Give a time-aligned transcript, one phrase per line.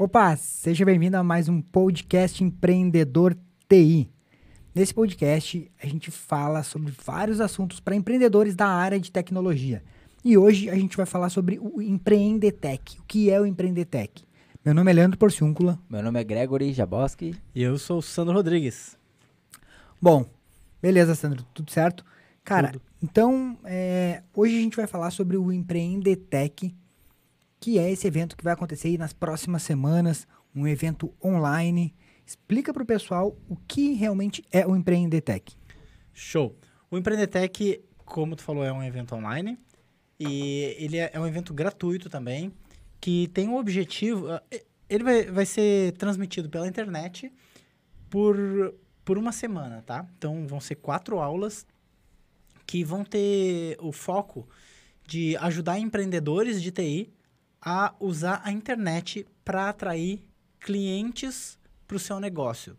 [0.00, 3.36] Opa, seja bem-vindo a mais um podcast Empreendedor
[3.68, 4.08] TI.
[4.72, 9.82] Nesse podcast, a gente fala sobre vários assuntos para empreendedores da área de tecnologia.
[10.24, 13.00] E hoje a gente vai falar sobre o Empreendetec.
[13.00, 14.22] O que é o Empreendetec?
[14.64, 15.76] Meu nome é Leandro Porciúncula.
[15.90, 17.34] Meu nome é Gregory Jaboski.
[17.52, 18.96] E eu sou o Sandro Rodrigues.
[20.00, 20.24] Bom,
[20.80, 22.04] beleza, Sandro, tudo certo?
[22.44, 22.82] Cara, tudo.
[23.02, 26.72] então, é, hoje a gente vai falar sobre o Empreendetec,
[27.60, 31.94] que é esse evento que vai acontecer nas próximas semanas, um evento online.
[32.24, 35.54] Explica para o pessoal o que realmente é o Empreendetec.
[36.12, 36.56] Show.
[36.90, 39.58] O Empreendetec, como tu falou, é um evento online
[40.18, 42.52] e ele é, é um evento gratuito também,
[43.00, 44.30] que tem o um objetivo...
[44.30, 44.42] Ah,
[44.88, 47.30] ele vai, vai ser transmitido pela internet
[48.08, 48.36] por,
[49.04, 50.06] por uma semana, tá?
[50.16, 51.66] Então, vão ser quatro aulas
[52.66, 54.48] que vão ter o foco
[55.06, 57.12] de ajudar empreendedores de TI
[57.60, 60.24] a usar a internet para atrair
[60.60, 62.76] clientes para o seu negócio.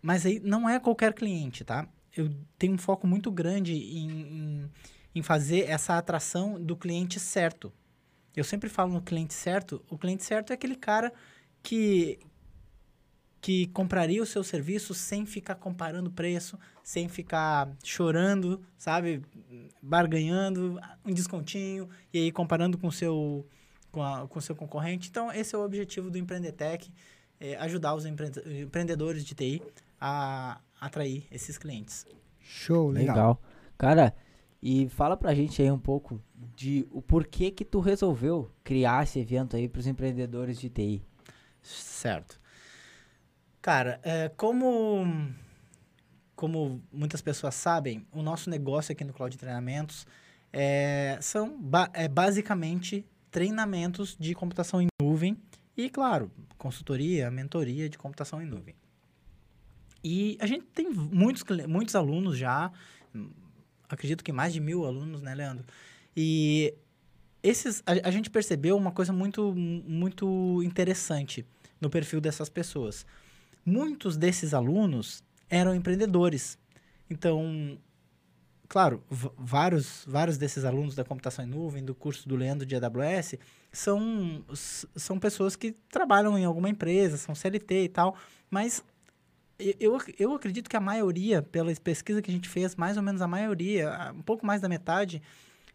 [0.00, 1.86] Mas aí não é qualquer cliente, tá?
[2.16, 4.70] Eu tenho um foco muito grande em, em,
[5.14, 7.72] em fazer essa atração do cliente certo.
[8.34, 9.84] Eu sempre falo no cliente certo.
[9.88, 11.12] O cliente certo é aquele cara
[11.62, 12.18] que,
[13.40, 19.22] que compraria o seu serviço sem ficar comparando preço, sem ficar chorando, sabe?
[19.80, 23.46] Barganhando um descontinho e aí comparando com o seu
[23.92, 25.08] com, a, com o seu concorrente.
[25.10, 26.90] Então, esse é o objetivo do Empreendetec,
[27.38, 29.62] é ajudar os empre empreendedores de TI
[30.00, 32.06] a atrair esses clientes.
[32.40, 33.14] Show, legal.
[33.14, 33.42] legal.
[33.78, 34.14] Cara,
[34.60, 36.20] e fala pra gente aí um pouco
[36.56, 41.02] de o porquê que tu resolveu criar esse evento aí para os empreendedores de TI.
[41.62, 42.40] Certo.
[43.60, 45.04] Cara, é, como
[46.34, 50.04] como muitas pessoas sabem, o nosso negócio aqui no Cloud Treinamentos
[50.52, 55.36] é, são ba é basicamente treinamentos de computação em nuvem
[55.76, 58.76] e, claro, consultoria, mentoria de computação em nuvem.
[60.04, 62.70] E a gente tem muitos, muitos alunos já,
[63.88, 65.64] acredito que mais de mil alunos, né, Leandro?
[66.14, 66.74] E
[67.42, 71.46] esses, a, a gente percebeu uma coisa muito, muito interessante
[71.80, 73.06] no perfil dessas pessoas.
[73.64, 76.58] Muitos desses alunos eram empreendedores.
[77.08, 77.78] Então,
[78.72, 79.04] claro,
[79.36, 83.34] vários, vários desses alunos da computação em nuvem, do curso do Leandro de AWS,
[83.70, 84.42] são,
[84.96, 88.16] são pessoas que trabalham em alguma empresa, são CLT e tal,
[88.50, 88.82] mas
[89.78, 93.20] eu, eu acredito que a maioria, pela pesquisa que a gente fez, mais ou menos
[93.20, 95.20] a maioria, um pouco mais da metade,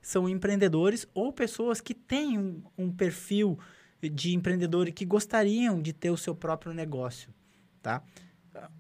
[0.01, 3.59] são empreendedores ou pessoas que têm um, um perfil
[4.01, 7.31] de empreendedor e que gostariam de ter o seu próprio negócio,
[7.79, 8.01] tá?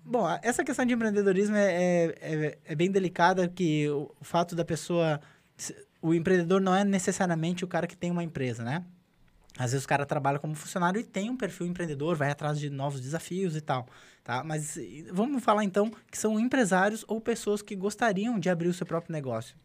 [0.03, 4.65] Bom, essa questão de empreendedorismo é, é, é, é bem delicada, que o, fato da
[4.65, 5.19] pessoa...
[6.01, 8.85] O empreendedor não é necessariamente o cara que tem uma empresa, né?
[9.57, 12.69] Às vezes o cara trabalha como funcionário e tem um perfil empreendedor, vai atrás de
[12.69, 13.87] novos desafios e tal,
[14.23, 14.43] tá?
[14.43, 14.77] Mas
[15.11, 19.11] vamos falar então que são empresários ou pessoas que gostariam de abrir o seu próprio
[19.11, 19.57] negócio.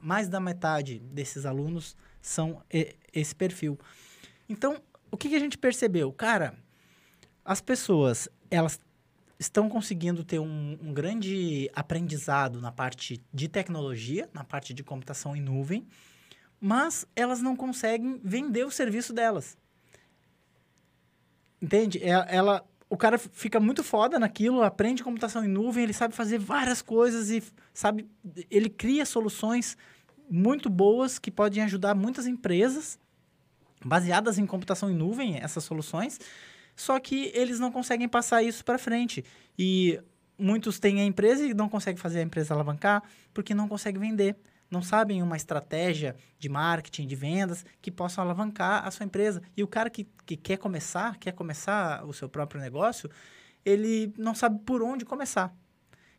[0.00, 2.60] Mais da metade desses alunos são
[3.12, 3.78] esse perfil.
[4.48, 6.12] Então, o que, que a gente percebeu?
[6.12, 6.54] Cara,
[7.44, 8.80] as pessoas, elas
[9.38, 15.36] estão conseguindo ter um, um, grande aprendizado na parte de tecnologia, na parte de computação
[15.36, 15.86] em nuvem,
[16.60, 19.56] mas elas não conseguem vender o serviço delas.
[21.60, 22.02] Entende?
[22.02, 26.14] Ela, é, ela, o cara fica muito foda naquilo, aprende computação em nuvem, ele sabe
[26.14, 27.42] fazer várias coisas e
[27.74, 28.08] sabe,
[28.50, 29.76] ele cria soluções
[30.28, 32.98] muito boas que podem ajudar muitas empresas
[33.84, 36.18] baseadas em computação em nuvem, essas soluções
[36.76, 39.24] só que eles não conseguem passar isso para frente.
[39.58, 39.98] E
[40.38, 44.36] muitos têm a empresa e não conseguem fazer a empresa alavancar porque não conseguem vender.
[44.70, 49.40] Não sabem uma estratégia de marketing, de vendas que possa alavancar a sua empresa.
[49.56, 53.08] E o cara que, que quer começar, quer começar o seu próprio negócio,
[53.64, 55.54] ele não sabe por onde começar.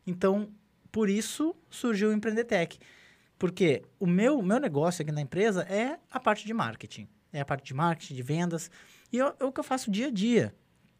[0.06, 0.50] Então,
[0.90, 2.78] por isso surgiu o Empreendetec.
[3.38, 7.06] Porque o meu, meu negócio aqui na empresa é a parte de marketing.
[7.32, 8.70] É a parte de marketing, de vendas.
[9.12, 10.54] E é, é o que eu faço dia a dia,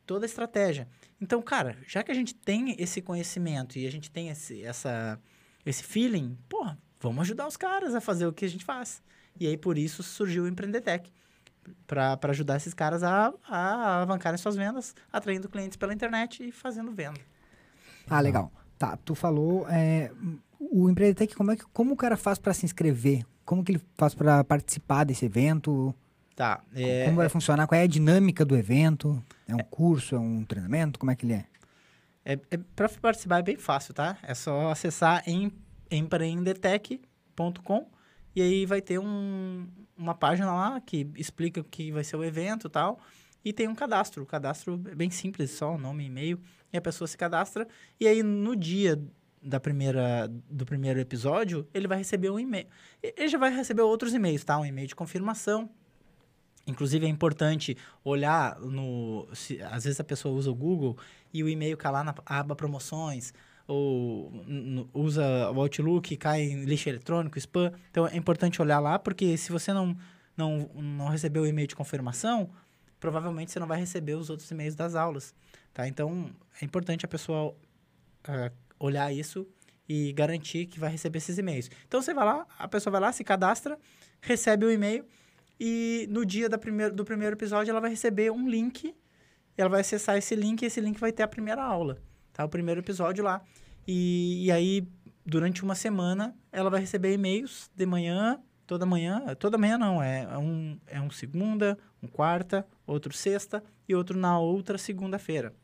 [0.07, 0.89] toda a estratégia.
[1.21, 5.21] Então, cara, já que a gente tem esse conhecimento e a gente tem esse, essa,
[5.65, 6.67] esse feeling, pô,
[7.01, 9.03] vamos ajudar os caras a fazer o que a gente faz.
[9.39, 11.13] E aí, por isso, surgiu o Empreendetec.
[11.87, 16.91] Para ajudar esses caras a, a alavancarem suas vendas, atraindo clientes pela internet e fazendo
[16.93, 17.21] venda.
[18.09, 18.51] Ah, legal.
[18.79, 20.11] Tá, tu falou é,
[20.59, 23.25] o Empreendetec, como, é que, como o cara faz para se inscrever?
[23.45, 25.95] Como que ele faz para participar desse evento?
[26.39, 26.63] Tá.
[26.73, 27.67] É, como vai é funcionar?
[27.67, 29.21] Qual é a dinâmica do evento?
[29.45, 30.15] É um é, curso?
[30.15, 30.97] É um treinamento?
[30.97, 31.45] Como é que ele é?
[32.25, 34.17] é, é Para participar é bem fácil, tá?
[34.23, 35.51] É só acessar em
[35.91, 37.91] empreendetec.com
[38.37, 42.23] e aí vai ter um, uma página lá que explica o que vai ser o
[42.23, 43.01] evento e tal.
[43.45, 44.23] e tem um cadastro.
[44.23, 46.41] O cadastro é bem simples, só nome e e-mail,
[46.73, 47.67] e a pessoa se cadastra,
[47.99, 48.97] e aí no dia
[49.43, 52.69] da primeira, do primeiro episódio, ele vai receber um e-mail.
[53.03, 54.57] Ele já vai receber outros e-mails, tá?
[54.57, 55.69] Um e-mail de confirmação.
[56.69, 59.27] Inclusive é importante olhar no.
[59.33, 60.97] Se, às vezes a pessoa usa o Google
[61.33, 63.33] e o e-mail cai lá na aba promoções,
[63.67, 64.31] ou
[64.93, 67.73] usa o Outlook e cai em lixo eletrônico, spam.
[67.91, 69.97] Então é importante olhar lá, porque se você não,
[70.37, 72.51] não, não recebeu o e-mail de confirmação,
[73.01, 75.35] provavelmente você não vai receber os outros e-mails das aulas.
[75.73, 75.89] Tá?
[75.89, 76.31] Então
[76.61, 77.55] é importante a pessoa
[78.25, 79.47] ah, olhar isso
[79.89, 81.71] e garantir que vai receber esses e-mails.
[81.87, 83.79] Então você vai lá, a pessoa vai lá, se cadastra,
[84.21, 85.07] recebe o e-mail
[85.61, 88.95] e no dia da primeiro, do primeiro episódio ela vai receber um link,
[89.57, 91.99] ela vai acessar esse link e esse link vai ter a primeira aula,
[92.33, 92.45] tá?
[92.45, 93.43] O primeiro episódio lá.
[93.87, 94.87] E, e aí,
[95.27, 100.39] durante uma semana, ela vai receber e-mails de manhã, toda manhã, toda manhã não, é
[100.39, 105.55] um, é um segunda, um quarta, outro sexta e outro na outra segunda-feira.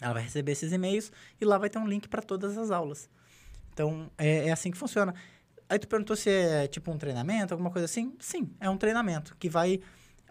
[0.00, 3.08] Ela vai receber esses e-mails e lá vai ter um link para todas as aulas.
[3.72, 5.14] Então, é, é assim que funciona.
[5.68, 8.14] Aí tu perguntou se é tipo um treinamento, alguma coisa assim?
[8.18, 9.80] Sim, é um treinamento que vai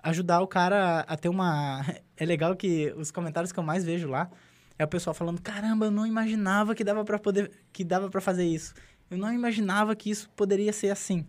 [0.04, 1.82] ajudar o cara a ter uma...
[2.16, 4.30] É legal que os comentários que eu mais vejo lá
[4.78, 8.22] é o pessoal falando, caramba, eu não imaginava que dava para poder, que dava para
[8.22, 8.74] fazer isso.
[9.10, 11.26] Eu não imaginava que isso poderia ser assim,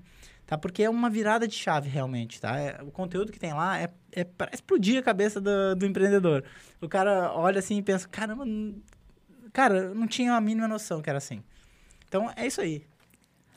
[0.46, 0.56] tá?
[0.56, 2.58] Porque é uma virada de chave realmente, tá?
[2.58, 6.44] É- o conteúdo que tem lá é, é para explodir a cabeça do, do empreendedor.
[6.80, 8.44] O cara olha assim e pensa, caramba,
[9.52, 11.42] cara, eu não tinha a mínima noção que era assim.
[12.08, 12.86] Então é isso aí.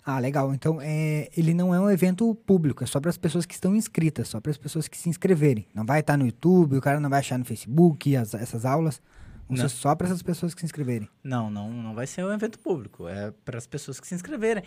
[0.09, 0.53] Ah, legal.
[0.53, 3.75] Então, é, ele não é um evento público, é só para as pessoas que estão
[3.75, 5.67] inscritas, só para as pessoas que se inscreverem.
[5.75, 9.01] Não vai estar no YouTube, o cara não vai achar no Facebook as- essas aulas.
[9.49, 9.67] Não.
[9.69, 11.09] só para essas pessoas que se inscreverem.
[11.23, 13.07] Não, não, não vai ser um evento público.
[13.07, 14.63] É para as pessoas que se inscreverem.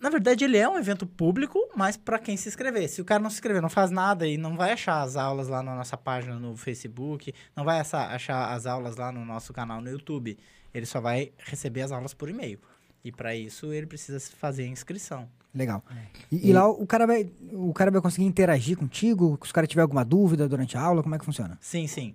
[0.00, 2.88] Na verdade, ele é um evento público, mas para quem se inscrever.
[2.90, 5.48] Se o cara não se inscrever, não faz nada e não vai achar as aulas
[5.48, 9.80] lá na nossa página no Facebook, não vai achar as aulas lá no nosso canal
[9.80, 10.38] no YouTube,
[10.74, 12.58] ele só vai receber as aulas por e-mail.
[13.06, 15.28] E para isso, ele precisa fazer a inscrição.
[15.54, 15.82] Legal.
[16.30, 19.38] E, e lá o cara, vai, o cara vai conseguir interagir contigo?
[19.44, 21.56] Se o cara tiver alguma dúvida durante a aula, como é que funciona?
[21.60, 22.14] Sim, sim.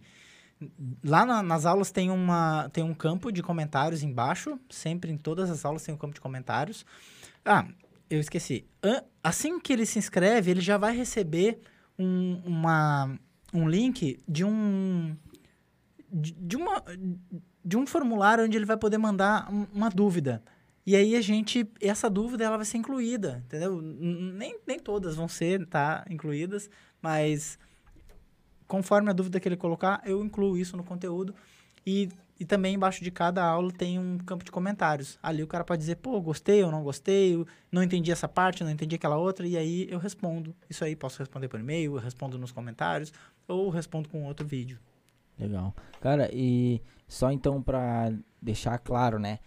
[1.03, 4.59] Lá na- nas aulas tem, uma, tem um campo de comentários embaixo.
[4.69, 6.85] Sempre em todas as aulas tem um campo de comentários.
[7.45, 7.65] Ah,
[8.09, 8.65] eu esqueci.
[9.23, 11.61] Assim que ele se inscreve, ele já vai receber
[11.97, 13.17] um, uma,
[13.53, 15.15] um link de um.
[16.11, 16.83] De, de uma,
[17.63, 20.43] de um formulário onde ele vai poder mandar um- uma dúvida.
[20.85, 23.81] E aí a gente, essa dúvida ela vai ser incluída, entendeu?
[23.81, 26.69] Nem, nem todas vão ser, tá, incluídas,
[27.01, 27.59] mas
[28.67, 31.35] conforme a dúvida que ele colocar, eu incluo isso no conteúdo.
[31.85, 35.19] E, e também embaixo de cada aula tem um campo de comentários.
[35.21, 38.71] Ali o cara pode dizer, pô, gostei ou não gostei, não entendi essa parte, não
[38.71, 40.55] entendi aquela outra, e aí eu respondo.
[40.69, 43.13] Isso aí posso responder por e-mail, eu respondo nos comentários,
[43.47, 44.79] ou respondo com outro vídeo.
[45.37, 45.75] Legal.
[45.99, 48.11] Cara, e só então pra
[48.41, 49.39] deixar claro, né?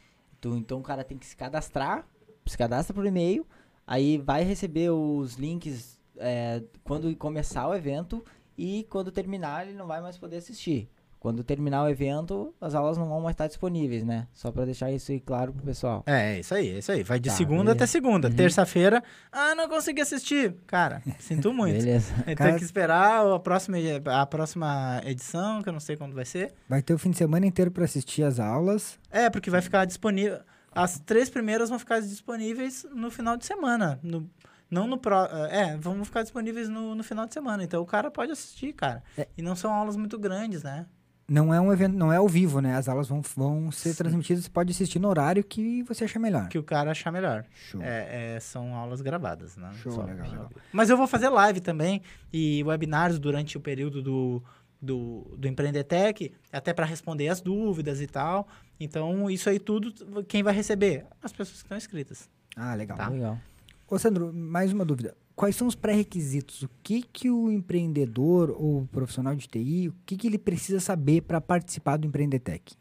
[0.45, 2.07] Tu, então o cara tem que se cadastrar,
[2.45, 3.47] se cadastra por e-mail,
[3.87, 8.23] aí vai receber os links é, quando começar o evento
[8.55, 10.91] e quando terminar ele não vai mais poder assistir.
[11.25, 14.29] Quando terminar o evento, as aulas não vão mais estar disponíveis, né?
[14.31, 16.03] Só pra deixar isso aí claro pro pessoal.
[16.07, 17.03] É, é isso aí, é isso aí.
[17.03, 17.77] Vai de Tá, segunda beleza.
[17.77, 18.29] até segunda.
[18.29, 18.35] Uhum.
[18.35, 20.55] Terça-feira, ah, não consegui assistir.
[20.67, 21.79] Cara, sinto muito.
[21.79, 22.13] Beleza.
[22.27, 23.79] Tem Cara- que esperar a próxima,
[24.21, 26.53] a próxima edição, que eu não sei quando vai ser.
[26.69, 28.99] Vai ter o fim de semana inteiro para assistir as aulas.
[29.11, 30.41] É, porque vai ficar disponível.
[30.73, 33.99] As três primeiras vão ficar disponíveis no final de semana.
[34.03, 34.29] No,
[34.71, 35.17] não no pro.
[35.51, 37.65] É, vão ficar disponíveis no, no final de semana.
[37.65, 39.03] Então o cara pode assistir, cara.
[39.17, 39.27] É.
[39.39, 40.85] E não são aulas muito grandes, né?
[41.27, 42.77] Não é um evento, não é ao vivo, né?
[42.77, 43.97] As aulas vão, vão ser Sim.
[43.97, 46.49] transmitidas, você pode assistir no horário que você achar melhor.
[46.49, 47.45] Que o cara achar melhor.
[47.55, 47.81] Show.
[47.83, 49.71] É, é, são aulas gravadas, né?
[49.83, 50.51] Show, Só- legal, legal.
[50.71, 54.43] Mas eu vou fazer live também e webinários durante o período do,
[54.81, 58.47] do, do Empreendetec, até para responder as dúvidas e tal.
[58.79, 61.07] Então, isso aí tudo, quem vai receber?
[61.23, 62.29] As pessoas que estão inscritas.
[62.55, 62.99] Ah, legal.
[62.99, 63.09] Tá.
[63.09, 63.39] Legal.
[63.89, 65.17] Ô, Sandro, mais uma dúvida.
[65.37, 66.63] Quais são os pré-requisitos?
[66.63, 70.79] O que que o empreendedor ou o profissional de TI, o que que ele precisa
[70.79, 72.75] saber para participar do Empreendetec?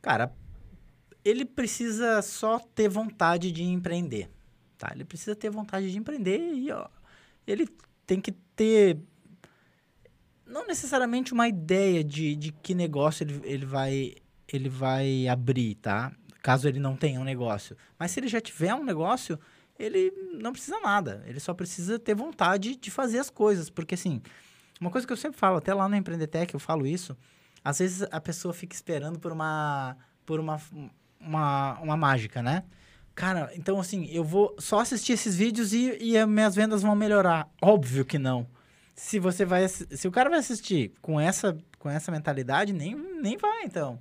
[0.00, 0.32] Cara,
[1.24, 4.30] ele precisa só ter vontade de empreender,
[4.78, 4.92] tá?
[4.94, 6.86] Ele precisa ter vontade de empreender e, ó,
[7.46, 7.66] ele
[8.06, 8.98] tem que ter
[10.46, 14.14] não necessariamente uma ideia de, de que negócio ele, ele vai
[14.46, 16.12] ele vai abrir, tá?
[16.42, 17.76] Caso ele não tenha um negócio.
[17.98, 19.40] Mas se ele já tiver um negócio,
[19.78, 21.22] ele não precisa nada.
[21.26, 23.68] Ele só precisa ter vontade de fazer as coisas.
[23.70, 24.22] Porque, assim,
[24.80, 27.16] uma coisa que eu sempre falo, até lá no Empreendetec eu falo isso,
[27.64, 30.58] às vezes a pessoa fica esperando por uma por uma,
[31.20, 32.64] uma, uma mágica, né?
[33.14, 36.94] Cara, então assim, eu vou só assistir esses vídeos e, e as minhas vendas vão
[36.96, 37.48] melhorar.
[37.60, 38.46] Óbvio que não.
[38.94, 43.36] se você vai se o cara vai assistir com essa com essa mentalidade nem nem
[43.36, 44.00] vai então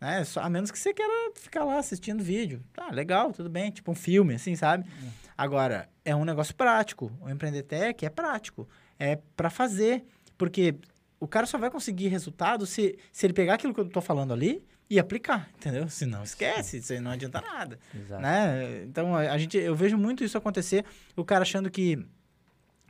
[0.00, 3.70] né Só, a menos que você queira ficar lá assistindo vídeo tá legal tudo bem
[3.70, 5.10] tipo um filme assim sabe é.
[5.36, 10.04] agora é um negócio prático o empreendetec é prático é para fazer
[10.36, 10.76] porque
[11.20, 14.32] o cara só vai conseguir resultado se, se ele pegar aquilo que eu tô falando
[14.32, 15.88] ali e aplicar, entendeu?
[15.88, 17.78] Se não, esquece, isso aí não adianta nada.
[17.94, 18.22] Exato.
[18.22, 18.84] Né?
[18.84, 22.02] Então, a, a, gente, eu vejo muito isso acontecer, o cara achando que,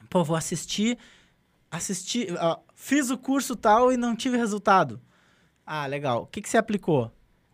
[0.09, 0.97] pô, vou assistir,
[1.71, 5.01] assistir, ó, fiz o curso tal e não tive resultado.
[5.71, 6.23] Ah, legal.
[6.23, 7.13] O que, que você aplicou?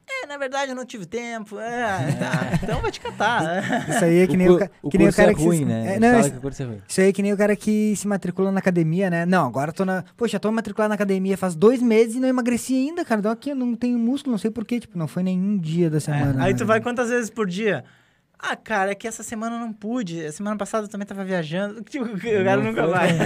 [0.09, 1.59] É, na verdade eu não tive tempo.
[1.59, 2.51] É, tá.
[2.63, 3.89] então vai te catar.
[3.89, 5.65] Isso aí é que nem o, o, que nem o cara é que ruim, se...
[5.65, 5.97] né?
[5.97, 6.83] É, não, isso, que é ruim.
[6.87, 9.27] isso aí é que nem o cara que se matricula na academia, né?
[9.27, 10.05] Não, agora tô na.
[10.17, 13.19] Poxa, tô matriculado na academia faz dois meses e não emagreci ainda, cara.
[13.19, 14.79] Então aqui eu não tenho músculo, não sei porquê.
[14.79, 16.41] Tipo, não foi nenhum dia da é, semana.
[16.41, 16.47] É.
[16.47, 16.59] Aí né?
[16.59, 17.85] tu vai quantas vezes por dia?
[18.39, 20.25] Ah, cara, é que essa semana eu não pude.
[20.25, 21.83] A semana passada eu também tava viajando.
[21.89, 23.09] Tipo, o cara nunca vai.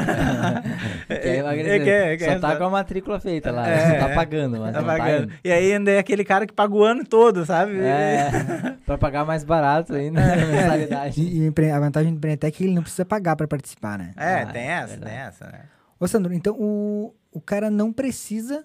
[1.10, 3.66] É, quer, quer, só tá com a matrícula feita lá.
[3.66, 4.58] É, só tá pagando.
[4.60, 5.28] Mas tá, tá pagando.
[5.28, 7.78] Tá e aí ainda é aquele cara que paga o ano todo, sabe?
[7.78, 10.20] É, pra pagar mais barato ainda.
[10.20, 11.10] É.
[11.16, 14.12] E, e, a vantagem do Empreendetec é que ele não precisa pagar pra participar, né?
[14.16, 15.62] É, ah, tem essa, tem essa, né?
[15.98, 18.64] Ô, Sandro, então o, o cara não precisa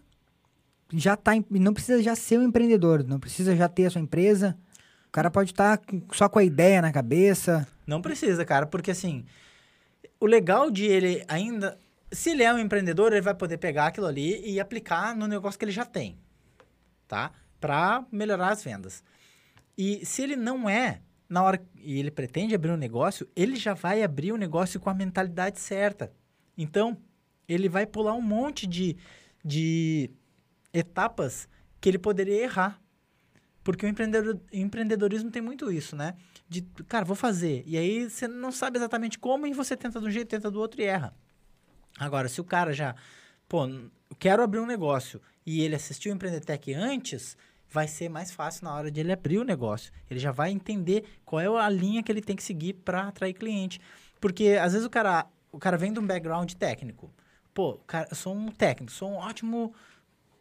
[0.94, 4.56] já tá, não precisa já ser um empreendedor, não precisa já ter a sua empresa
[5.13, 7.67] cara pode estar tá só com a ideia na cabeça.
[7.86, 9.24] Não precisa, cara, porque assim,
[10.20, 11.77] o legal de ele ainda.
[12.12, 15.58] Se ele é um empreendedor, ele vai poder pegar aquilo ali e aplicar no negócio
[15.58, 16.17] que ele já tem,
[17.08, 17.32] tá?
[17.60, 19.03] Para melhorar as vendas.
[19.77, 23.74] E se ele não é, na hora e ele pretende abrir um negócio, ele já
[23.74, 26.12] vai abrir o um negócio com a mentalidade certa.
[26.55, 26.98] Então,
[27.48, 28.96] ele vai pular um monte de,
[29.43, 30.12] de
[30.72, 31.48] etapas
[31.82, 32.79] que ele poderia errar.
[33.63, 36.15] Porque o empreendedor, empreendedorismo tem muito isso, né?
[36.50, 37.63] De, cara, vou fazer.
[37.65, 40.60] E aí você não sabe exatamente como e você tenta de um jeito, tenta do
[40.60, 41.15] outro e erra.
[41.98, 42.96] Agora, se o cara já,
[43.48, 43.62] pô,
[44.20, 47.38] quero abrir um negócio e ele assistiu o Empreendetec antes,
[47.70, 49.93] vai ser mais fácil na hora de ele abrir o negócio.
[50.10, 53.34] Ele já vai entender qual é a linha que ele tem que seguir para atrair
[53.34, 53.79] cliente.
[54.20, 57.13] Porque às vezes o cara, o cara vem de um background técnico.
[57.53, 59.74] Pô, cara, eu sou um técnico, sou um ótimo,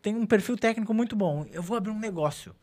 [0.00, 1.46] tenho um perfil técnico muito bom.
[1.52, 2.54] Eu vou abrir um negócio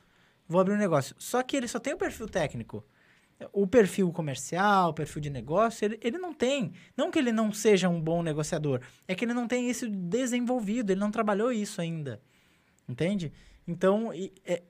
[0.50, 1.16] vou abrir um negócio.
[1.20, 2.84] Só que ele só tem o perfil técnico.
[3.54, 6.74] O perfil comercial, o perfil de negócio, ele, ele não tem.
[6.98, 10.92] Não que ele não seja um bom negociador, é que ele não tem isso desenvolvido,
[10.92, 12.22] ele não trabalhou isso ainda.
[12.88, 13.32] Entende?
[13.66, 14.62] Então, e, é,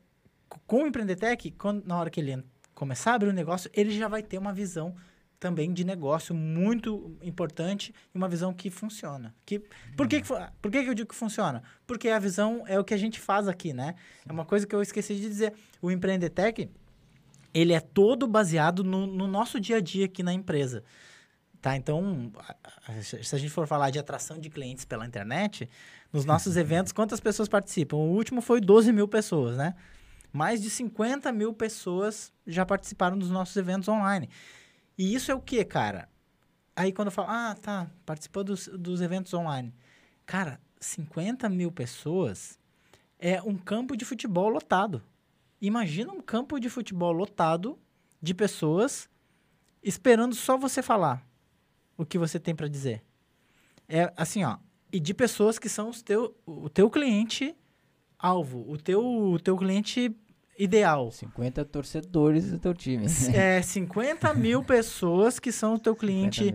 [0.68, 2.44] com o Empreendetec, quando, na hora que ele
[2.76, 4.96] começar a abrir o um negócio, ele já vai ter uma visão
[5.40, 9.34] também de negócio muito importante e uma visão que funciona.
[9.46, 9.60] Que,
[9.96, 10.28] por que, que,
[10.62, 11.64] por que, que eu digo que funciona?
[11.88, 13.96] Porque a visão é o que a gente faz aqui, né?
[14.28, 15.54] É uma coisa que eu esqueci de dizer.
[15.82, 16.70] O Empreendetec,
[17.54, 20.84] ele é todo baseado no, no nosso dia a dia aqui na empresa.
[21.62, 22.32] Tá, então,
[23.02, 25.70] se a gente for falar de atração de clientes pela internet,
[26.12, 27.98] nos nossos eventos, quantas pessoas participam?
[27.98, 29.74] O último foi 12 mil pessoas, né?
[30.32, 34.30] Mais de 50 mil pessoas já participaram dos nossos eventos online.
[35.00, 36.10] E isso é o que, cara?
[36.76, 39.74] Aí quando eu falo, ah, tá, participou dos, dos eventos online.
[40.26, 42.60] Cara, 50 mil pessoas
[43.18, 45.02] é um campo de futebol lotado.
[45.62, 47.80] Imagina um campo de futebol lotado
[48.22, 49.10] de pessoas
[49.82, 51.26] esperando só você falar
[51.98, 53.02] o que você tem para dizer.
[53.88, 54.58] É assim, ó,
[54.92, 57.56] e de pessoas que são os teu, o teu cliente
[58.18, 60.14] alvo, o teu, o teu cliente
[60.60, 61.10] ideal.
[61.10, 63.08] 50 torcedores do teu time.
[63.34, 66.54] É, 50 mil pessoas que são o teu cliente,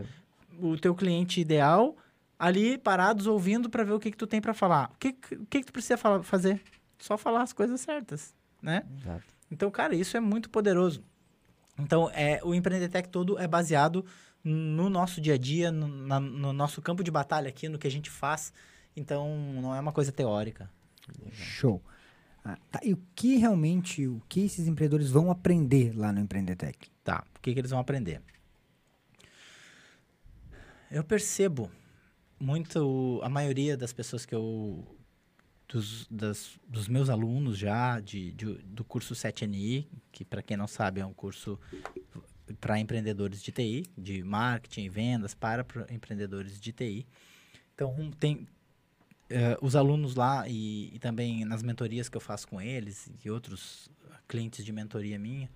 [0.61, 1.97] o teu cliente ideal,
[2.39, 4.91] ali parados ouvindo para ver o que, que tu tem para falar.
[4.95, 6.61] O que, que, que tu precisa falar, fazer?
[6.99, 8.85] Só falar as coisas certas, né?
[9.01, 9.25] Exato.
[9.51, 11.03] Então, cara, isso é muito poderoso.
[11.79, 14.05] Então, é, o Empreendetec todo é baseado
[14.43, 17.87] no nosso dia a dia, no, na, no nosso campo de batalha aqui, no que
[17.87, 18.53] a gente faz.
[18.95, 20.71] Então, não é uma coisa teórica.
[21.33, 21.83] Show.
[22.45, 22.81] Ah, tá.
[22.83, 26.91] E o que realmente, o que esses empreendedores vão aprender lá no Empreendetec?
[27.03, 28.21] Tá, o que, que eles vão aprender?
[30.91, 31.71] Eu percebo
[32.39, 34.85] muito, a maioria das pessoas que eu,
[35.67, 40.67] dos, das, dos meus alunos já, de, de do curso 7NI, que para quem não
[40.67, 41.59] sabe é um curso
[42.61, 47.07] para empreendedores de TI, de marketing vendas para empreendedores de TI.
[47.75, 48.47] Então, tem,
[49.31, 53.31] uh, os alunos lá e, e, também nas mentorias que eu faço com eles e
[53.31, 53.91] outros
[54.29, 55.51] clientes de mentoria minha,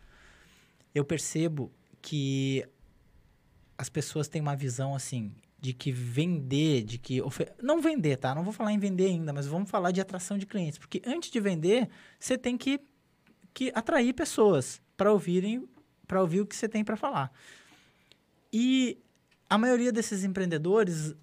[0.95, 2.67] eu percebo que
[3.77, 7.21] as pessoas têm uma visão assim de que vender, de que
[7.61, 8.35] não vender, tá?
[8.35, 11.31] Não vou falar em vender ainda, mas vamos falar de atração de clientes, porque antes
[11.31, 12.81] de vender, você tem que,
[13.53, 15.69] que atrair pessoas para ouvirem,
[16.07, 17.33] para ouvir o que você tem para falar.
[18.53, 18.99] E
[19.51, 21.15] a maioria desses empreendedores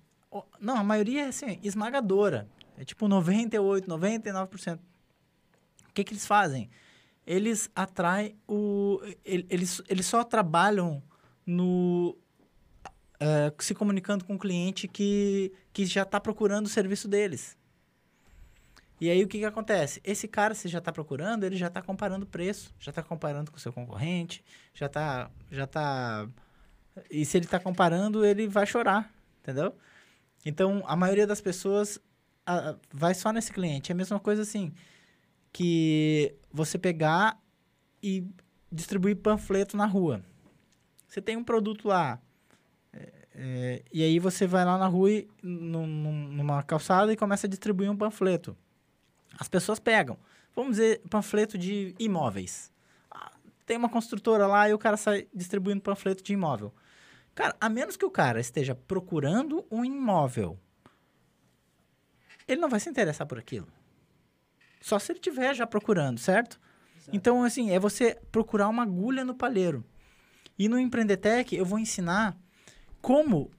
[0.59, 2.47] Não, a maioria é assim, esmagadora.
[2.77, 4.77] É tipo 98, 99%.
[4.77, 6.69] O que, que eles fazem?
[7.25, 8.99] Eles atraem o.
[9.23, 11.01] Eles, eles só trabalham
[11.45, 12.17] no.
[13.15, 17.57] Uh, se comunicando com o cliente que, que já está procurando o serviço deles.
[18.99, 20.01] E aí o que, que acontece?
[20.03, 23.57] Esse cara, se já está procurando, ele já está comparando preço, já está comparando com
[23.57, 25.29] o seu concorrente, já está.
[25.51, 26.27] Já tá...
[27.09, 29.75] E se ele está comparando, ele vai chorar, entendeu?
[30.45, 31.99] Então, a maioria das pessoas
[32.45, 33.91] a, vai só nesse cliente.
[33.91, 34.71] É a mesma coisa assim,
[35.51, 37.41] que você pegar
[38.01, 38.27] e
[38.71, 40.23] distribuir panfleto na rua.
[41.07, 42.21] Você tem um produto lá,
[42.93, 47.47] é, é, e aí você vai lá na rua, e, num, numa calçada e começa
[47.47, 48.55] a distribuir um panfleto.
[49.39, 50.17] As pessoas pegam.
[50.55, 52.71] Vamos dizer, panfleto de imóveis.
[53.11, 53.31] Ah,
[53.65, 56.73] tem uma construtora lá e o cara sai distribuindo panfleto de imóvel.
[57.35, 60.57] Cara, a menos que o cara esteja procurando um imóvel,
[62.47, 63.67] ele não vai se interessar por aquilo.
[64.79, 66.59] Só se ele estiver já procurando, certo?
[66.95, 67.09] Exato.
[67.15, 69.83] Então, assim, é você procurar uma agulha no palheiro.
[70.57, 72.37] E no Empreendetec eu vou ensinar
[73.01, 73.51] como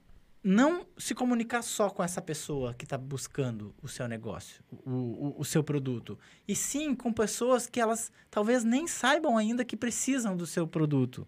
[0.43, 5.35] não se comunicar só com essa pessoa que está buscando o seu negócio, o, o,
[5.41, 6.17] o, seu produto.
[6.47, 11.27] E sim com pessoas que elas talvez nem saibam ainda que precisam do seu produto.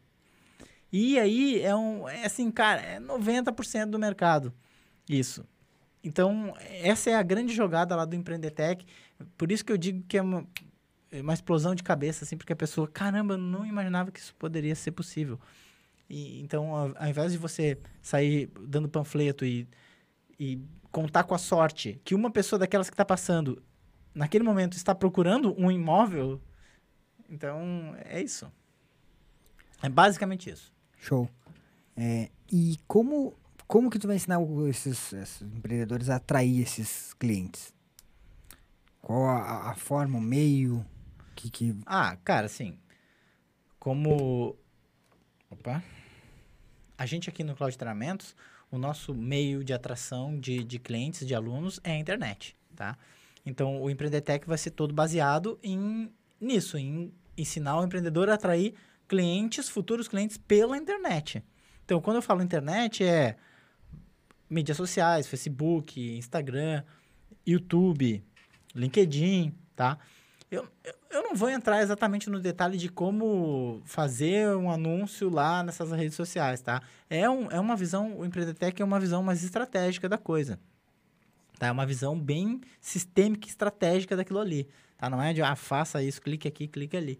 [0.91, 2.07] E aí é um.
[2.09, 4.53] É assim, cara, é 90% do mercado.
[5.07, 5.45] Isso.
[6.03, 8.85] Então, essa é a grande jogada lá do Empreendetec.
[9.37, 10.47] Por isso que eu digo que é uma,
[11.11, 14.75] é uma explosão de cabeça, assim, porque a pessoa, caramba, não imaginava que isso poderia
[14.75, 15.39] ser possível.
[16.09, 19.67] E, então, ao, ao, invés de você sair dando panfleto e,
[20.39, 23.61] e contar com a sorte que uma pessoa daquelas que está passando,
[24.13, 26.41] naquele momento, está procurando um imóvel,
[27.29, 28.51] então é isso.
[29.81, 30.73] É basicamente isso.
[30.99, 31.29] Show.
[31.97, 33.33] É, e como,
[33.67, 34.39] como que tu vai ensinar
[34.69, 37.73] esses, esses empreendedores a atrair esses clientes?
[39.01, 40.85] Qual a, a forma, o meio?
[41.35, 41.75] Que, que...
[41.85, 42.77] Ah, cara, assim,
[43.79, 44.55] como...
[45.49, 45.83] Opa
[46.99, 48.35] a gente aqui no Cloud Treinamentos,
[48.69, 52.97] o nosso meio de atração de, de clientes, de alunos, é a internet, tá?
[53.45, 58.75] Então, o Empreendetec vai ser todo baseado em nisso, em ensinar o empreendedor a atrair
[59.09, 61.43] clientes, futuros clientes pela internet.
[61.83, 63.35] Então, quando eu falo internet, é
[64.49, 66.83] mídias sociais, Facebook, Instagram,
[67.45, 68.23] YouTube,
[68.75, 69.97] LinkedIn, tá?
[70.51, 70.67] Eu,
[71.11, 76.15] eu não vou entrar exatamente no detalhe de como fazer um anúncio lá nessas redes
[76.15, 76.81] sociais, tá?
[77.09, 80.59] É, um, é uma visão, o Empreendetec é uma visão mais estratégica da coisa.
[81.57, 81.67] Tá?
[81.67, 84.67] É uma visão bem sistêmica e estratégica daquilo ali.
[84.97, 85.09] Tá?
[85.09, 87.17] Não é de, ah, faça isso, clique aqui, clique ali.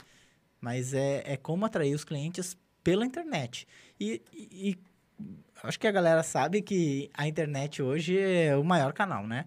[0.59, 3.67] Mas é, é como atrair os clientes pela internet.
[3.99, 4.77] E, e, e
[5.63, 9.45] acho que a galera sabe que a internet hoje é o maior canal, né?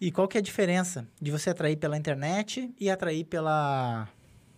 [0.00, 4.08] E qual que é a diferença de você atrair pela internet e atrair pela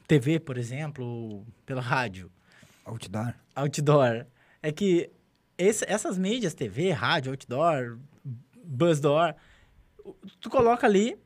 [0.06, 2.30] TV, por exemplo, ou pela rádio?
[2.84, 3.34] Outdoor.
[3.54, 4.26] Outdoor.
[4.62, 5.10] É que
[5.58, 7.98] esse, essas mídias, TV, rádio, outdoor,
[8.64, 9.34] buzzdoor,
[10.40, 11.16] tu coloca ali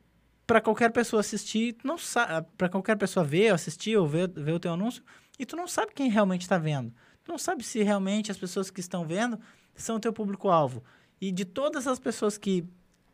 [0.47, 4.53] para qualquer pessoa assistir, tu não sabe, para qualquer pessoa ver, assistir ou ver, ver
[4.53, 5.03] o teu anúncio,
[5.37, 6.91] e tu não sabe quem realmente está vendo.
[7.23, 9.37] Tu não sabe se realmente as pessoas que estão vendo
[9.75, 10.83] são o teu público-alvo.
[11.19, 12.65] E de todas as pessoas que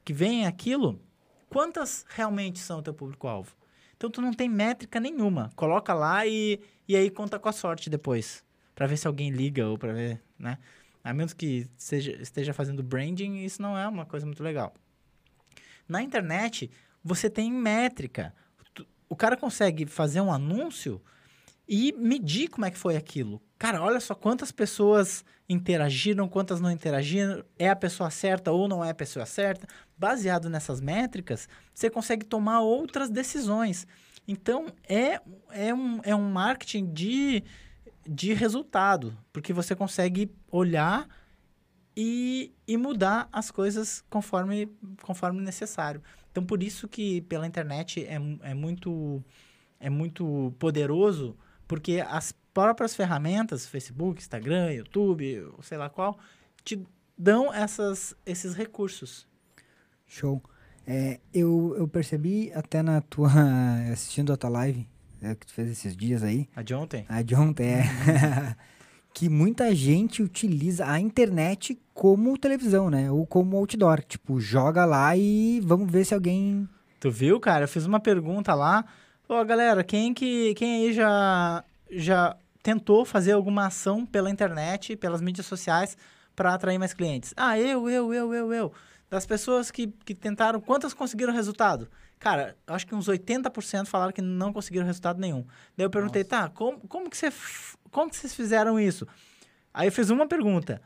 [0.03, 1.01] que veem aquilo,
[1.49, 3.55] quantas realmente são o teu público-alvo?
[3.95, 5.49] Então, tu não tem métrica nenhuma.
[5.55, 8.43] Coloca lá e, e aí conta com a sorte depois.
[8.75, 10.57] para ver se alguém liga ou para ver, né?
[11.03, 14.73] A menos que seja, esteja fazendo branding, isso não é uma coisa muito legal.
[15.87, 16.71] Na internet,
[17.03, 18.33] você tem métrica.
[19.09, 21.01] O cara consegue fazer um anúncio
[21.67, 23.41] e medir como é que foi aquilo.
[23.57, 28.83] Cara, olha só quantas pessoas interagiram, quantas não interagiram, é a pessoa certa ou não
[28.83, 29.67] é a pessoa certa.
[29.97, 33.87] Baseado nessas métricas, você consegue tomar outras decisões.
[34.27, 37.43] Então, é, é, um, é um marketing de,
[38.07, 41.07] de resultado, porque você consegue olhar
[41.95, 44.67] e, e mudar as coisas conforme,
[45.01, 46.01] conforme necessário.
[46.33, 49.23] Então, por isso que pela internet é, é, muito,
[49.79, 56.17] é muito poderoso porque as próprias ferramentas, Facebook, Instagram, YouTube, sei lá qual,
[56.63, 56.83] te
[57.15, 59.27] dão essas, esses recursos.
[60.07, 60.41] Show.
[60.87, 63.29] É, eu, eu percebi até na tua.
[63.93, 64.89] assistindo a tua live
[65.21, 66.49] é, que tu fez esses dias aí.
[66.55, 67.05] A de ontem?
[67.07, 67.83] A de ontem, é.
[69.13, 73.11] que muita gente utiliza a internet como televisão, né?
[73.11, 74.03] Ou como outdoor.
[74.03, 76.67] Tipo, joga lá e vamos ver se alguém.
[76.99, 77.65] Tu viu, cara?
[77.65, 78.83] Eu fiz uma pergunta lá.
[79.27, 85.21] Pô, galera, quem que quem aí já já tentou fazer alguma ação pela internet, pelas
[85.21, 85.95] mídias sociais
[86.35, 87.33] para atrair mais clientes?
[87.37, 88.73] Ah, eu, eu, eu, eu, eu.
[89.09, 91.87] Das pessoas que, que tentaram, quantas conseguiram resultado?
[92.19, 95.45] Cara, acho que uns 80% falaram que não conseguiram resultado nenhum.
[95.77, 96.47] Daí eu perguntei, Nossa.
[96.47, 97.31] tá, como, como, que você,
[97.93, 99.07] como que vocês fizeram isso?
[99.73, 100.81] Aí eu fiz uma pergunta.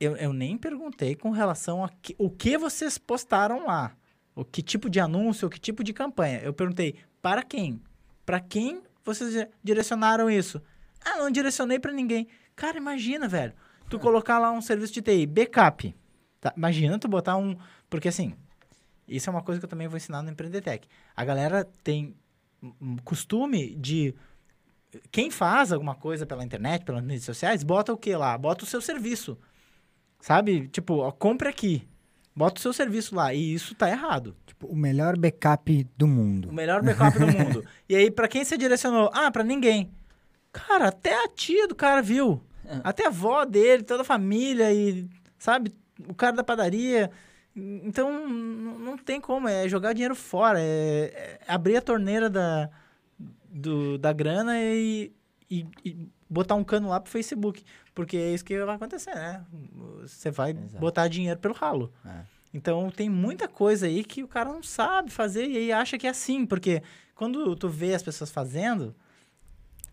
[0.00, 3.96] Eu, eu nem perguntei com relação a que, o que vocês postaram lá.
[4.34, 6.40] O que tipo de anúncio, o que tipo de campanha.
[6.40, 7.80] Eu perguntei, para quem?
[8.26, 10.60] Para quem vocês direcionaram isso?
[11.04, 12.26] Ah, não direcionei para ninguém.
[12.56, 13.52] Cara, imagina, velho.
[13.88, 15.94] Tu colocar lá um serviço de TI, backup.
[16.40, 16.52] Tá?
[16.56, 17.56] Imagina tu botar um.
[17.88, 18.34] Porque assim,
[19.06, 20.88] isso é uma coisa que eu também vou ensinar no Empreendetec.
[21.14, 22.16] A galera tem
[23.04, 24.14] costume de.
[25.10, 28.36] Quem faz alguma coisa pela internet, pelas redes sociais, bota o que lá?
[28.36, 29.38] Bota o seu serviço.
[30.20, 30.68] Sabe?
[30.68, 31.86] Tipo, ó, compre aqui.
[32.34, 33.32] Bota o seu serviço lá.
[33.32, 34.36] E isso tá errado.
[34.46, 36.48] Tipo, o melhor backup do mundo.
[36.48, 37.64] O melhor backup do mundo.
[37.88, 39.10] E aí, para quem você direcionou?
[39.12, 39.90] Ah, para ninguém.
[40.52, 42.42] Cara, até a tia do cara viu.
[42.64, 42.80] É.
[42.82, 45.06] Até a avó dele, toda a família e,
[45.38, 45.74] sabe,
[46.08, 47.10] o cara da padaria.
[47.54, 52.68] Então, não tem como, é jogar dinheiro fora, é, é abrir a torneira da,
[53.54, 55.12] do, da grana e,
[55.48, 57.64] e, e, botar um cano lá pro Facebook.
[57.94, 59.44] Porque é isso que vai acontecer, né?
[60.02, 60.78] Você vai Exato.
[60.78, 61.92] botar dinheiro pelo ralo.
[62.04, 62.24] É.
[62.52, 66.06] Então, tem muita coisa aí que o cara não sabe fazer e aí acha que
[66.06, 66.44] é assim.
[66.44, 66.82] Porque
[67.14, 68.94] quando tu vê as pessoas fazendo,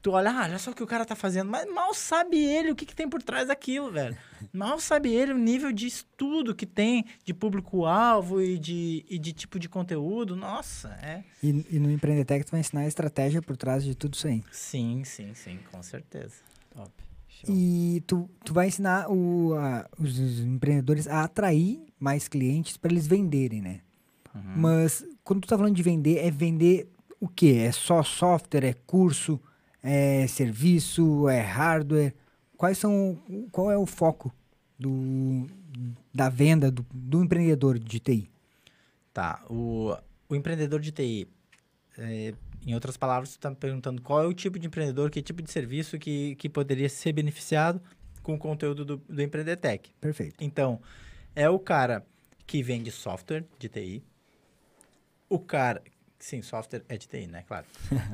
[0.02, 2.72] tu olha, ah, olha só o que o cara tá fazendo, mas mal sabe ele
[2.72, 4.18] o que, que tem por trás daquilo, velho.
[4.52, 9.32] mal sabe ele o nível de estudo que tem de público-alvo e de, e de
[9.32, 10.36] tipo de conteúdo.
[10.36, 11.24] Nossa, é.
[11.44, 14.44] E, e no Empreendetec tu vai ensinar a estratégia por trás de tudo isso aí.
[14.52, 16.36] Sim, sim, sim, com certeza.
[16.74, 16.92] Top.
[17.28, 17.56] Show.
[17.56, 22.92] E tu, tu vai ensinar o, a, os, os empreendedores a atrair mais clientes para
[22.92, 23.82] eles venderem, né?
[24.34, 24.42] Uhum.
[24.58, 27.64] Mas quando tu tá falando de vender, é vender o quê?
[27.68, 29.40] É só software, é curso?
[29.82, 32.14] É serviço, é hardware?
[32.58, 33.18] Quais são,
[33.52, 34.34] qual é o foco
[34.78, 35.48] do,
[36.14, 38.30] da venda do, do empreendedor de TI?
[39.14, 39.96] Tá, o,
[40.30, 41.28] o empreendedor de TI,
[41.98, 42.34] é,
[42.66, 45.42] em outras palavras, você está me perguntando qual é o tipo de empreendedor, que tipo
[45.42, 47.82] de serviço que, que poderia ser beneficiado
[48.22, 49.92] com o conteúdo do, do Empreendetec.
[50.00, 50.36] Perfeito.
[50.40, 50.80] Então,
[51.36, 52.06] é o cara
[52.46, 54.04] que vende software de TI,
[55.28, 55.82] o cara
[56.22, 57.44] Sim, software é de TI, né?
[57.48, 57.66] Claro.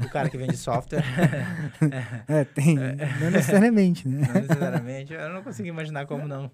[0.03, 1.03] O cara que vende software.
[2.25, 2.75] é, tem.
[2.75, 4.25] não necessariamente, né?
[4.25, 5.13] Não necessariamente.
[5.13, 6.49] Eu não consigo imaginar como não.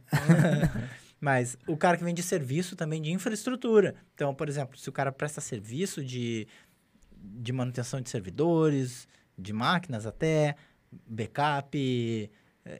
[1.21, 3.93] Mas o cara que vende serviço também de infraestrutura.
[4.15, 6.47] Então, por exemplo, se o cara presta serviço de,
[7.15, 10.55] de manutenção de servidores, de máquinas até,
[11.07, 12.31] backup,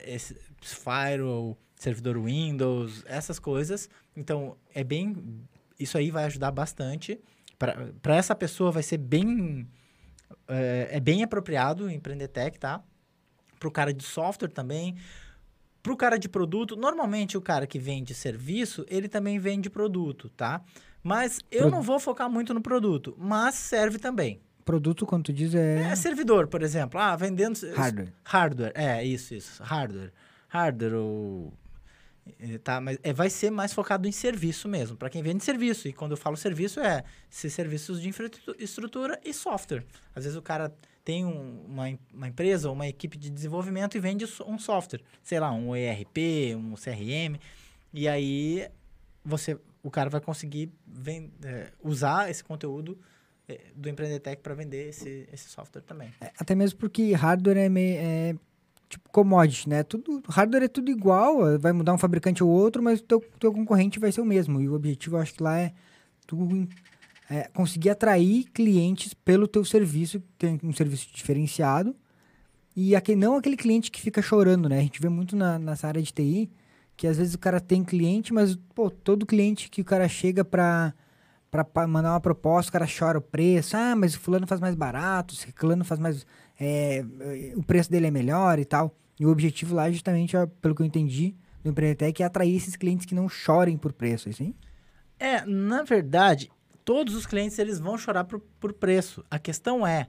[0.04, 3.88] esse, firewall, servidor Windows, essas coisas.
[4.16, 5.16] Então, é bem.
[5.78, 7.20] Isso aí vai ajudar bastante
[8.02, 9.68] para essa pessoa vai ser bem.
[10.48, 12.82] É, é bem apropriado o Empreendetec, tá?
[13.58, 14.96] Para o cara de software também.
[15.82, 20.30] Para o cara de produto, normalmente o cara que vende serviço, ele também vende produto,
[20.30, 20.62] tá?
[21.02, 21.70] Mas eu Pro...
[21.70, 24.40] não vou focar muito no produto, mas serve também.
[24.64, 25.82] Produto, quando tu diz, é...
[25.82, 26.98] É servidor, por exemplo.
[26.98, 27.58] Ah, vendendo...
[27.74, 28.14] Hardware.
[28.24, 29.62] Hardware, é, isso, isso.
[29.62, 30.10] Hardware.
[30.48, 31.52] Hardware ou
[32.62, 35.88] tá, mas é, vai ser mais focado em serviço mesmo, para quem vende serviço.
[35.88, 39.84] E quando eu falo serviço, é ser serviços de infraestrutura e software.
[40.14, 44.00] Às vezes o cara tem um, uma, uma empresa ou uma equipe de desenvolvimento e
[44.00, 47.38] vende um software, sei lá, um ERP, um CRM,
[47.92, 48.68] e aí
[49.24, 52.98] você, o cara vai conseguir vend, é, usar esse conteúdo
[53.46, 56.10] é, do Empreendetec para vender esse, esse software também.
[56.20, 58.36] É, até mesmo porque hardware é, meio, é
[58.94, 59.82] tipo commodity, né?
[59.82, 63.52] Tudo, hardware é tudo igual, vai mudar um fabricante ou outro, mas o teu, teu
[63.52, 64.60] concorrente vai ser o mesmo.
[64.60, 65.72] E o objetivo, eu acho que lá é
[66.26, 66.66] tu
[67.30, 71.94] é, conseguir atrair clientes pelo teu serviço, que tem um serviço diferenciado.
[72.76, 74.78] E aquele, não aquele cliente que fica chorando, né?
[74.78, 76.50] A gente vê muito na, nessa área de TI
[76.96, 80.44] que às vezes o cara tem cliente, mas pô, todo cliente que o cara chega
[80.44, 80.94] para
[81.50, 83.76] para mandar uma proposta, o cara chora o preço.
[83.76, 86.26] Ah, mas o fulano faz mais barato, o ciclano faz mais
[86.58, 87.04] é,
[87.56, 88.94] o preço dele é melhor e tal.
[89.18, 93.06] E o objetivo lá, justamente, pelo que eu entendi, do Empreendetec, é atrair esses clientes
[93.06, 94.54] que não chorem por preço, assim?
[95.18, 96.50] É, na verdade,
[96.84, 99.24] todos os clientes eles vão chorar por, por preço.
[99.30, 100.06] A questão é,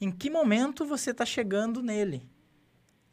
[0.00, 2.28] em que momento você está chegando nele?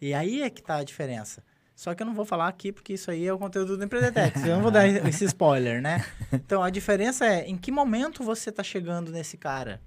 [0.02, 1.44] E aí é que está a diferença.
[1.76, 4.40] Só que eu não vou falar aqui porque isso aí é o conteúdo do Empreendetec.
[4.40, 6.06] eu não vou dar esse spoiler, né?
[6.32, 9.82] Então, a diferença é em que momento você está chegando nesse cara.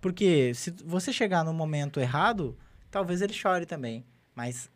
[0.00, 2.56] Porque se você chegar no momento errado,
[2.90, 4.04] talvez ele chore também.
[4.34, 4.70] Mas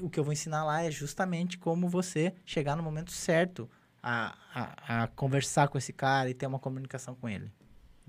[0.00, 3.68] o que eu vou ensinar lá é justamente como você chegar no momento certo
[4.02, 7.50] a, a, a conversar com esse cara e ter uma comunicação com ele.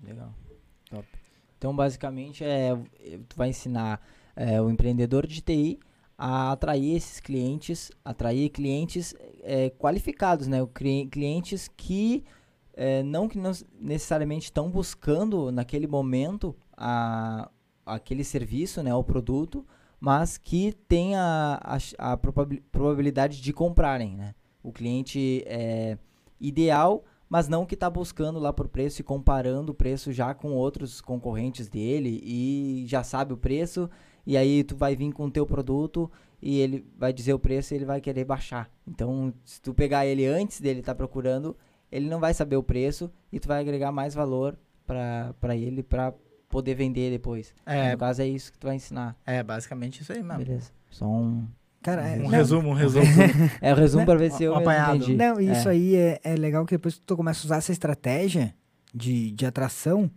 [0.03, 0.33] Legal.
[0.89, 1.07] Top.
[1.57, 2.75] Então, basicamente, é,
[3.29, 4.01] tu vai ensinar
[4.35, 5.79] é, o empreendedor de TI
[6.17, 10.57] a atrair esses clientes, atrair clientes é, qualificados, né?
[11.09, 12.23] Clientes que
[12.81, 17.47] é, não que não necessariamente estão buscando naquele momento a,
[17.85, 19.63] aquele serviço, né, o produto,
[19.99, 24.33] mas que tem a, a, a probabil- probabilidade de comprarem, né?
[24.63, 25.95] O cliente é
[26.39, 30.53] ideal, mas não que está buscando lá por preço e comparando o preço já com
[30.53, 33.87] outros concorrentes dele e já sabe o preço
[34.25, 37.75] e aí tu vai vir com o teu produto e ele vai dizer o preço
[37.75, 38.71] e ele vai querer baixar.
[38.87, 41.55] Então, se tu pegar ele antes dele estar procurando,
[41.91, 46.13] ele não vai saber o preço e tu vai agregar mais valor para ele para
[46.49, 47.53] poder vender depois.
[47.65, 49.15] É, No caso é isso que tu vai ensinar.
[49.25, 50.43] é basicamente isso aí mesmo.
[50.43, 50.71] Beleza.
[50.89, 51.47] Só um
[51.81, 53.05] Cara, é, Um não, resumo, um resumo.
[53.59, 54.05] É o resumo Né?
[54.05, 55.15] para ver se eu Um entendi.
[55.15, 55.71] Não, isso É.
[55.71, 58.53] aí é, é legal que depois que tu começa a usar essa estratégia
[58.93, 60.11] de, de atração,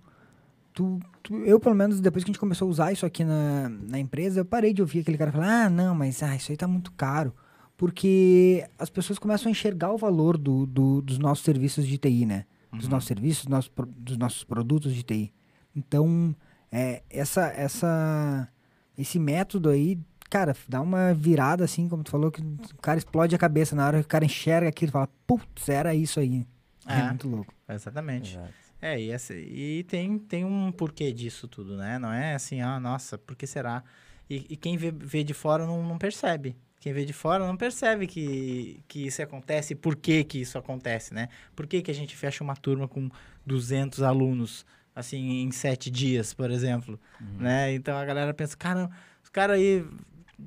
[0.74, 3.68] tu, tu- eu pelo menos depois que a gente começou a usar isso aqui na,
[3.70, 6.56] na empresa, eu parei de ouvir aquele cara falar, ah, não, mas ah, isso aí
[6.56, 7.32] tá muito caro.
[7.76, 12.24] Porque as pessoas começam a enxergar o valor do, do- dos nossos serviços de TI,
[12.24, 12.44] né?
[12.72, 12.90] Dos Uhum.
[12.90, 15.32] nossos serviços, dos nossos, dos nossos produtos de TI.
[15.74, 16.34] Então,
[16.70, 18.48] é, essa, essa,
[18.96, 19.98] esse método aí,
[20.30, 23.86] cara, dá uma virada assim, como tu falou, que o cara explode a cabeça na
[23.86, 26.46] hora que o cara enxerga aquilo e fala, putz, era isso aí.
[26.86, 27.08] É, É.
[27.08, 27.52] muito louco.
[27.68, 28.34] Exatamente.
[28.36, 28.52] Exato.
[28.80, 31.98] É, e, essa- e tem, tem um porquê disso tudo, né?
[31.98, 33.82] Não é assim, ah, nossa, por que será?
[34.28, 36.54] E, e quem vê, vê de fora não, não percebe.
[36.84, 40.58] Quem vê de fora não percebe que, que isso acontece e por que que isso
[40.58, 41.30] acontece, né?
[41.56, 43.08] Por que que a gente fecha uma turma com
[43.46, 47.00] 200 alunos, assim, em sete dias, por exemplo,
[47.38, 47.72] né?
[47.72, 48.90] Então a galera pensa, cara,
[49.22, 49.82] os caras aí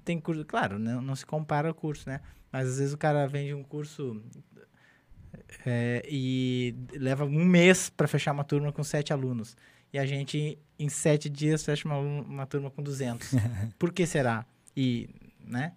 [0.05, 0.45] tem curso...
[0.45, 2.21] Claro, não, não se compara o curso, né?
[2.51, 4.21] Mas às vezes o cara vende um curso
[5.65, 9.57] é, e leva um mês para fechar uma turma com sete alunos.
[9.91, 13.31] E a gente, em sete dias, fecha uma, uma turma com 200.
[13.79, 14.45] Por que será?
[14.75, 15.09] E,
[15.43, 15.73] né?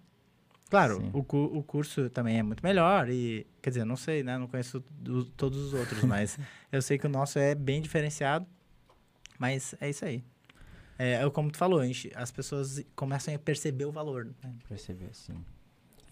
[0.71, 1.09] Claro, Sim.
[1.13, 3.45] o, cu- o curso também é muito melhor e...
[3.61, 4.37] Quer dizer, não sei, né?
[4.37, 6.39] Não conheço do- todos os outros, mas
[6.71, 8.47] eu sei que o nosso é bem diferenciado.
[9.37, 10.23] Mas é isso aí.
[10.97, 11.81] É, é como tu falou,
[12.15, 14.25] as pessoas começam a perceber o valor.
[14.43, 14.53] Né?
[14.69, 15.33] Perceber, sim.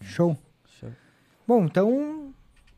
[0.02, 0.36] Show.
[0.78, 0.92] Show.
[1.48, 2.34] Bom, então,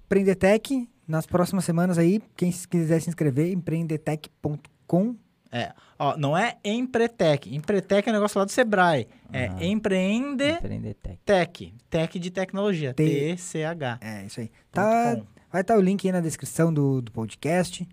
[0.06, 5.16] Empreendetec, nas próximas semanas aí, quem quiser se inscrever, empreendetec.com.
[5.54, 7.54] É, ó, não é Empretec.
[7.54, 9.06] Empretec é um negócio lá do Sebrae.
[9.30, 9.64] É Ah.
[9.64, 10.48] Empreende...
[10.52, 11.18] Empreender tech.
[11.24, 13.98] Tech, Tech de tecnologia, T- T-C-H.
[14.00, 14.50] É, isso aí.
[14.72, 15.26] Tá, com.
[15.52, 17.86] vai estar o link aí na descrição do, do podcast.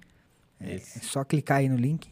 [0.60, 2.10] É, é só clicar aí no link.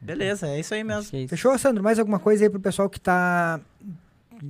[0.00, 1.16] Beleza, é isso aí mesmo.
[1.16, 1.30] é isso.
[1.30, 1.82] Fechou, Sandro?
[1.82, 3.60] Mais alguma coisa aí pro pessoal que tá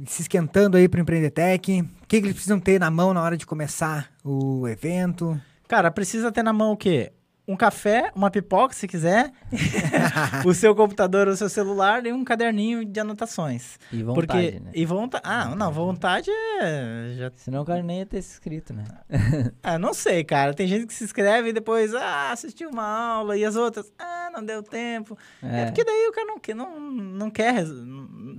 [0.06, 1.80] se esquentando aí pro Empreendetec?
[1.80, 5.40] O que, que eles precisam ter na mão na hora de começar o evento?
[5.66, 7.12] Cara, precisa ter na mão o quê?
[7.48, 9.32] Um café, uma pipoca, se quiser,
[10.44, 13.78] o seu computador ou o seu celular e um caderninho de anotações.
[13.90, 14.70] E vontade, Porque né?
[14.74, 18.74] e vontade, ah, não, vontade é já Senão o cara nem ia ter se inscrito,
[18.74, 18.84] né?
[19.62, 20.52] Ah, não sei, cara.
[20.52, 24.28] Tem gente que se inscreve e depois, ah, assistiu uma aula e as outras, ah,
[24.32, 25.16] não deu tempo.
[25.42, 25.64] É, É.
[25.66, 27.64] porque daí o cara não quer, não, não quer,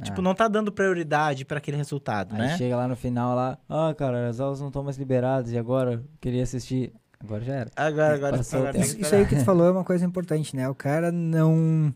[0.03, 0.21] tipo, Ah.
[0.21, 2.57] não tá dando prioridade para aquele resultado, Aí né?
[2.57, 5.93] chega lá no final lá, ah, cara, as aulas não estão mais liberadas e agora
[5.93, 6.93] eu queria assistir.
[7.21, 7.71] Agora já era.
[7.75, 10.69] Agora, agora, Passou agora Isso, isso aí que tu falou é uma coisa importante, né?
[10.69, 11.93] O cara não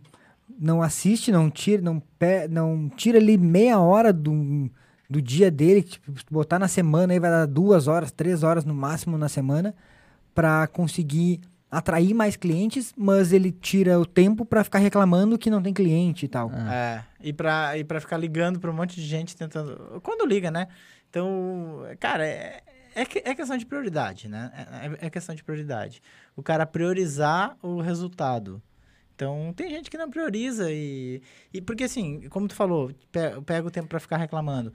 [0.59, 4.69] não assiste, não tira, não, pe, não tira ali meia hora do,
[5.09, 8.73] do dia dele, tipo, botar na semana aí vai dar duas horas, três horas no
[8.73, 9.73] máximo na semana,
[10.35, 15.61] pra conseguir atrair mais clientes, mas ele tira o tempo pra ficar reclamando que não
[15.61, 16.51] tem cliente e tal.
[16.53, 19.99] Ah, É, e pra, e pra ficar ligando pra um monte de gente tentando.
[20.03, 20.67] Quando liga, né?
[21.09, 22.61] Então, cara, é,
[22.95, 24.51] é, é questão de prioridade, né?
[24.99, 26.01] É, é questão de prioridade.
[26.35, 28.61] O cara priorizar o resultado.
[29.15, 31.21] Então, tem gente que não prioriza e.
[31.53, 34.73] e porque, assim, como tu falou, pe- pega o tempo pra ficar reclamando.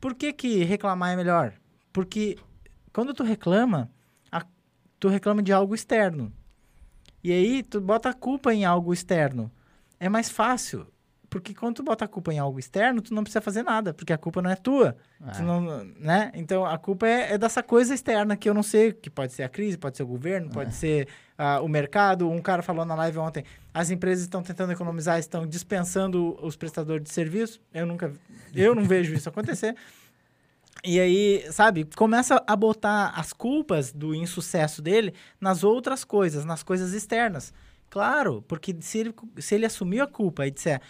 [0.00, 1.54] Por que, que reclamar é melhor?
[1.92, 2.36] Porque
[2.92, 3.90] quando tu reclama,
[4.30, 4.44] a-
[4.98, 6.32] tu reclama de algo externo.
[7.22, 9.50] E aí, tu bota a culpa em algo externo.
[9.98, 10.86] É mais fácil.
[11.30, 14.12] Porque quando tu bota a culpa em algo externo, tu não precisa fazer nada, porque
[14.12, 14.96] a culpa não é tua.
[15.18, 16.32] Tu ah, não, né?
[16.34, 19.44] Então a culpa é, é dessa coisa externa que eu não sei, que pode ser
[19.44, 21.06] a crise, pode ser o governo, pode ser
[21.38, 22.28] ah, o mercado.
[22.28, 27.04] Um cara falou na live ontem: as empresas estão tentando economizar, estão dispensando os prestadores
[27.04, 27.60] de serviço.
[27.72, 28.12] Eu nunca,
[28.52, 29.76] eu não vejo isso acontecer.
[30.82, 36.64] E aí, sabe, começa a botar as culpas do insucesso dele nas outras coisas, nas
[36.64, 37.52] coisas externas.
[37.90, 40.80] Claro, porque se ele, se ele assumir a culpa e disser,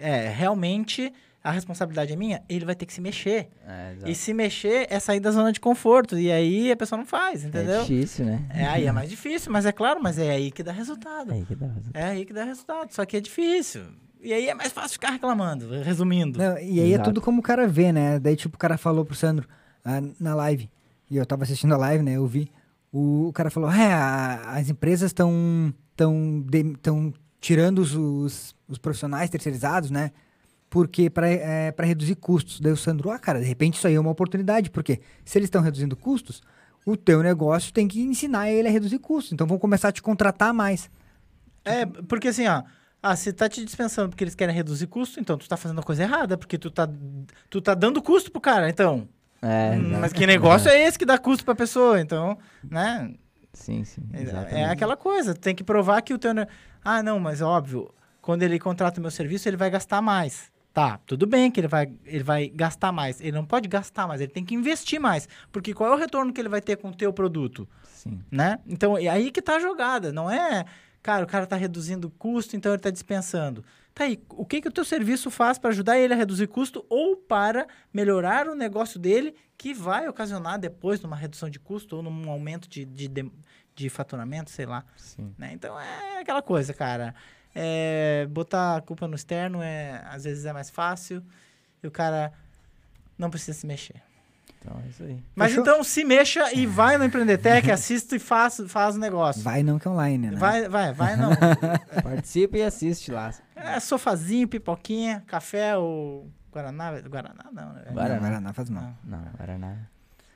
[0.00, 3.48] é, realmente a responsabilidade é minha, ele vai ter que se mexer.
[3.66, 3.94] é.
[4.06, 6.18] E se mexer é sair da zona de conforto.
[6.18, 7.80] E aí a pessoa não faz, É entendeu?
[7.82, 8.44] difícil, né?
[8.50, 11.30] É, aí é mais difícil, mas é claro, mas é aí que dá resultado.
[11.30, 11.66] É aí que dá.
[11.66, 11.90] razão.
[11.94, 12.92] É aí que dá resultado.
[12.92, 13.82] Só que é difícil.
[14.20, 16.38] E aí é mais fácil ficar reclamando, resumindo.
[16.38, 17.10] Não, e aí é Exato.
[17.10, 18.18] tudo como o cara vê, né?
[18.18, 19.48] Daí, tipo, o cara falou pro Sandro
[19.84, 20.68] ah, na live,
[21.08, 22.16] e eu tava assistindo a live, né?
[22.16, 22.50] Eu vi.
[22.92, 26.44] O, o cara falou: é, as empresas estão tão,
[26.82, 30.10] tão tirando os, os, os profissionais terceirizados, né?
[30.70, 32.60] Porque para é, pra reduzir custos.
[32.60, 35.46] Daí o Sandro, ah, cara, de repente isso aí é uma oportunidade, porque se eles
[35.46, 36.42] estão reduzindo custos,
[36.84, 39.32] o teu negócio tem que ensinar ele a reduzir custos.
[39.32, 40.90] Então vão começar a te contratar mais.
[41.64, 42.62] É, porque assim, ó.
[43.00, 45.84] Ah, se tá te dispensando porque eles querem reduzir custo, então tu tá fazendo a
[45.84, 46.88] coisa errada, porque tu tá,
[47.48, 49.08] tu tá dando custo pro cara, então.
[49.40, 52.00] É, Hum, mas que negócio é esse que dá custo pra pessoa?
[52.00, 52.36] Então,
[52.68, 53.14] né?
[53.52, 54.02] Sim, sim.
[54.12, 54.64] É- É exatamente.
[54.70, 56.34] aquela coisa, tem que provar que o teu.
[56.34, 56.48] ne-
[56.84, 57.88] Ah, não, mas óbvio,
[58.28, 60.52] quando ele contrata o meu serviço, ele vai gastar mais.
[60.74, 63.22] Tá, tudo bem que ele vai, ele vai gastar mais.
[63.22, 65.26] Ele não pode gastar mais, ele tem que investir mais.
[65.50, 67.66] Porque qual é o retorno que ele vai ter com o teu produto?
[67.84, 68.20] Sim.
[68.30, 68.58] né?
[68.66, 70.66] Então, é aí que tá a jogada, não é,
[71.02, 73.64] cara, o cara tá reduzindo o custo, então ele tá dispensando.
[73.94, 76.84] Tá aí, o que que o teu serviço faz para ajudar ele a reduzir custo
[76.90, 82.02] ou para melhorar o negócio dele, que vai ocasionar depois numa redução de custo ou
[82.02, 83.32] num aumento de, de, de,
[83.74, 85.34] de faturamento, sei lá, Sim.
[85.38, 85.50] né?
[85.54, 87.14] Então, é aquela coisa, cara.
[87.60, 91.22] É, botar a culpa no externo é, às vezes é mais fácil
[91.82, 92.32] e o cara
[93.18, 94.00] não precisa se mexer.
[94.60, 95.22] Então é isso aí.
[95.34, 95.62] Mas Fechou?
[95.62, 99.42] então se mexa e vai no Empreendetec, assista e faz, faz o negócio.
[99.42, 100.36] Vai não que é online, né?
[100.36, 101.30] Vai, vai, vai não.
[102.02, 103.32] Participa e assiste lá.
[103.56, 107.00] É sofazinho, pipoquinha, café ou Guaraná.
[107.00, 107.82] Guaraná não, né?
[107.86, 108.20] Não, Guaraná.
[108.20, 108.92] Guaraná faz mal.
[109.04, 109.76] Não, Guaraná.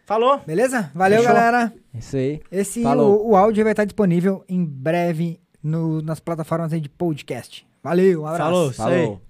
[0.04, 0.40] Falou?
[0.46, 0.90] Beleza?
[0.94, 1.34] Valeu, Fechou.
[1.34, 1.72] galera.
[1.94, 2.40] É Isso aí.
[2.50, 3.24] Esse Falou.
[3.24, 7.66] o, o áudio vai estar disponível em breve no- nas plataformas aí de podcast.
[7.82, 8.72] Valeu, um abraço.
[8.72, 8.72] Falou.
[8.72, 9.20] Falou.